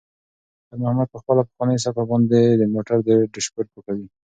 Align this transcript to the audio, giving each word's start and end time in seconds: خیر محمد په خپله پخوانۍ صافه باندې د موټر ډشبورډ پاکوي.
خیر 0.67 0.77
محمد 0.83 1.07
په 1.13 1.17
خپله 1.21 1.41
پخوانۍ 1.47 1.77
صافه 1.83 2.03
باندې 2.09 2.39
د 2.59 2.63
موټر 2.73 2.97
ډشبورډ 3.33 3.67
پاکوي. 3.73 4.05